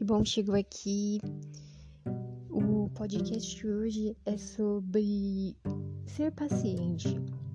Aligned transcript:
Bom, 0.00 0.24
chegou 0.24 0.54
aqui. 0.54 1.18
O 2.48 2.88
podcast 2.90 3.56
de 3.56 3.66
hoje 3.66 4.16
é 4.24 4.36
sobre 4.36 5.56
ser 6.06 6.30
paciente 6.30 7.08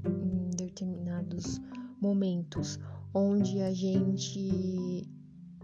em 0.06 0.50
determinados 0.58 1.62
momentos 2.02 2.78
onde 3.14 3.62
a 3.62 3.74
gente 3.74 5.08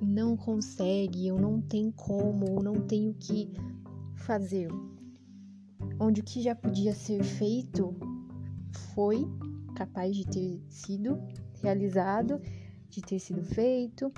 não 0.01 0.37
consegue, 0.37 1.29
ou 1.33 1.39
não 1.39 1.61
tem 1.61 1.91
como, 1.91 2.49
ou 2.49 2.63
não 2.63 2.87
tem 2.87 3.09
o 3.09 3.13
que 3.13 3.51
fazer. 4.15 4.69
Onde 5.99 6.21
o 6.21 6.23
que 6.23 6.41
já 6.41 6.55
podia 6.55 6.95
ser 6.95 7.25
feito 7.25 7.93
foi 8.95 9.27
capaz 9.75 10.15
de 10.15 10.25
ter 10.25 10.61
sido 10.69 11.21
realizado, 11.61 12.39
de 12.89 13.01
ter 13.01 13.19
sido 13.19 13.43
feito, 13.43 14.11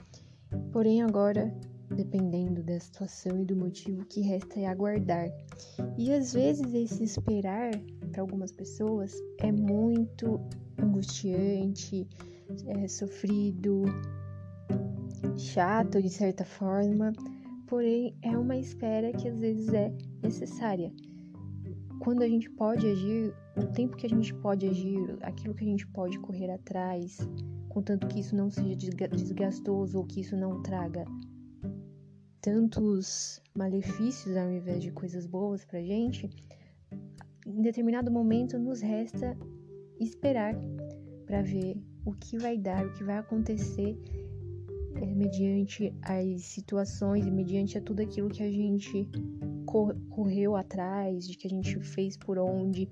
porém 0.72 1.02
agora 1.02 1.54
dependendo 1.94 2.64
da 2.64 2.80
situação 2.80 3.42
e 3.42 3.46
do 3.46 3.56
motivo, 3.56 4.02
o 4.02 4.06
que 4.06 4.22
resta 4.22 4.60
é 4.60 4.66
aguardar. 4.66 5.30
E 5.98 6.12
às 6.12 6.34
vezes 6.34 6.74
esse 6.74 7.04
esperar 7.04 7.72
para 8.12 8.22
algumas 8.22 8.52
pessoas 8.52 9.14
é 9.40 9.52
muito 9.52 10.40
angustiante, 10.78 12.08
é 12.68 12.88
sofrido, 12.88 13.84
chato 15.38 16.02
de 16.02 16.10
certa 16.10 16.44
forma, 16.44 17.14
porém 17.68 18.16
é 18.22 18.38
uma 18.38 18.58
espera 18.58 19.12
que 19.14 19.28
às 19.28 19.40
vezes 19.40 19.74
é 19.74 19.94
necessária. 20.22 20.92
Quando 22.00 22.22
a 22.22 22.28
gente 22.28 22.50
pode 22.50 22.86
agir, 22.86 23.34
o 23.56 23.66
tempo 23.68 23.96
que 23.96 24.06
a 24.06 24.10
gente 24.10 24.34
pode 24.36 24.68
agir, 24.68 25.18
aquilo 25.22 25.54
que 25.54 25.64
a 25.64 25.68
gente 25.68 25.88
pode 25.88 26.20
correr 26.20 26.52
atrás, 26.52 27.18
contanto 27.74 28.08
que 28.08 28.20
isso 28.20 28.36
não 28.36 28.52
seja 28.52 28.76
desgastoso 28.76 29.98
ou 29.98 30.06
que 30.06 30.22
isso 30.22 30.38
não 30.38 30.62
traga 30.62 31.06
tantos 32.40 33.42
malefícios 33.56 34.38
ao 34.38 34.52
invés 34.52 34.84
de 34.84 34.92
coisas 34.92 35.26
boas 35.26 35.66
pra 35.66 35.82
gente, 35.82 36.30
em 37.48 37.62
determinado 37.62 38.12
momento 38.12 38.60
nos 38.60 38.82
resta 38.82 39.36
esperar 40.00 40.54
para 41.26 41.42
ver 41.42 41.82
o 42.06 42.14
que 42.14 42.38
vai 42.38 42.58
dar, 42.58 42.86
o 42.86 42.94
que 42.94 43.04
vai 43.04 43.18
acontecer 43.18 43.98
é, 44.96 45.06
mediante 45.06 45.94
as 46.02 46.42
situações 46.44 47.26
e 47.26 47.32
mediante 47.32 47.78
a 47.78 47.82
tudo 47.82 48.02
aquilo 48.02 48.30
que 48.30 48.44
a 48.44 48.52
gente 48.52 49.10
cor 49.66 49.96
correu 50.10 50.56
atrás, 50.56 51.28
de 51.28 51.38
que 51.38 51.48
a 51.48 51.50
gente 51.50 51.80
fez 51.80 52.18
por 52.18 52.38
onde. 52.38 52.90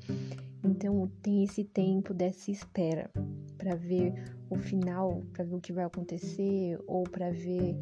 Então 0.64 1.10
tem 1.22 1.44
esse 1.44 1.64
tempo 1.64 2.14
dessa 2.14 2.52
espera 2.52 3.10
para 3.58 3.76
ver 3.76 4.14
o 4.50 4.58
final, 4.58 5.22
para 5.34 5.46
ver 5.46 5.56
o 5.56 5.62
que 5.62 5.74
vai 5.74 5.86
acontecer 5.86 6.80
ou 6.88 7.04
para 7.04 7.32
ver 7.32 7.76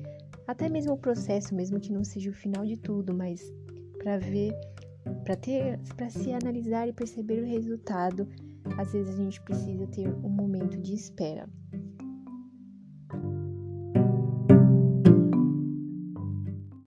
até 0.49 0.67
mesmo 0.67 0.93
o 0.93 0.97
processo, 0.97 1.53
mesmo 1.53 1.79
que 1.79 1.91
não 1.91 2.03
seja 2.03 2.31
o 2.31 2.33
final 2.33 2.65
de 2.65 2.75
tudo, 2.75 3.13
mas 3.13 3.53
para 3.99 4.17
ver, 4.17 4.51
para 5.23 5.35
ter, 5.35 5.79
para 5.95 6.09
se 6.09 6.33
analisar 6.33 6.87
e 6.87 6.93
perceber 6.93 7.43
o 7.43 7.45
resultado, 7.45 8.27
às 8.77 8.91
vezes 8.91 9.13
a 9.13 9.23
gente 9.23 9.39
precisa 9.41 9.85
ter 9.87 10.07
um 10.07 10.29
momento 10.29 10.77
de 10.81 10.95
espera. 10.95 11.47